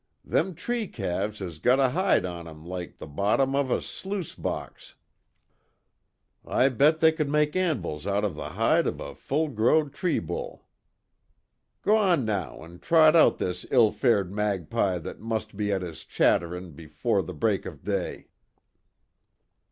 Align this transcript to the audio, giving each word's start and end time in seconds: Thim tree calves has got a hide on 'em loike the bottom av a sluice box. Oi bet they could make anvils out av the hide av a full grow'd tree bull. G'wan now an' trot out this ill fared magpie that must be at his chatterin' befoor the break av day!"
Thim 0.27 0.55
tree 0.55 0.87
calves 0.87 1.37
has 1.37 1.59
got 1.59 1.79
a 1.79 1.89
hide 1.89 2.25
on 2.25 2.47
'em 2.47 2.65
loike 2.65 2.97
the 2.97 3.05
bottom 3.05 3.55
av 3.55 3.69
a 3.69 3.83
sluice 3.83 4.33
box. 4.33 4.95
Oi 6.49 6.71
bet 6.71 7.01
they 7.01 7.11
could 7.11 7.29
make 7.29 7.55
anvils 7.55 8.07
out 8.07 8.25
av 8.25 8.33
the 8.33 8.49
hide 8.49 8.87
av 8.87 8.99
a 8.99 9.13
full 9.13 9.47
grow'd 9.49 9.93
tree 9.93 10.17
bull. 10.17 10.65
G'wan 11.83 12.25
now 12.25 12.63
an' 12.63 12.79
trot 12.79 13.15
out 13.15 13.37
this 13.37 13.63
ill 13.69 13.91
fared 13.91 14.33
magpie 14.33 14.97
that 14.97 15.19
must 15.19 15.55
be 15.55 15.71
at 15.71 15.83
his 15.83 16.03
chatterin' 16.03 16.71
befoor 16.71 17.21
the 17.21 17.35
break 17.35 17.67
av 17.67 17.83
day!" 17.83 18.29